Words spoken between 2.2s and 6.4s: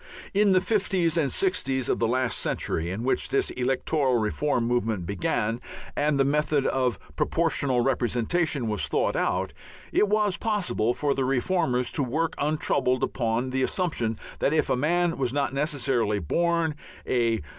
century, in which this electoral reform movement began and the